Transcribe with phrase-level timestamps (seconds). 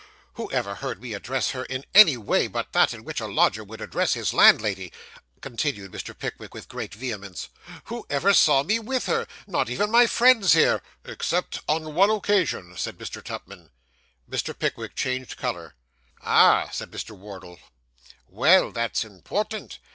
[0.33, 3.63] 'Who ever heard me address her in any way but that in which a lodger
[3.63, 4.91] would address his landlady?'
[5.41, 6.17] continued Mr.
[6.17, 7.49] Pickwick, with great vehemence.
[7.83, 9.27] 'Who ever saw me with her?
[9.45, 13.23] Not even my friends here' 'Except on one occasion,' said Mr.
[13.23, 13.69] Tupman.
[14.27, 14.57] Mr.
[14.57, 15.75] Pickwick changed colour.
[16.23, 17.15] 'Ah,' said Mr.
[17.15, 17.59] Wardle.
[18.27, 19.77] 'Well, that's important.